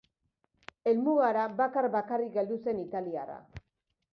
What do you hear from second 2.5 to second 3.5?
zen italiarra.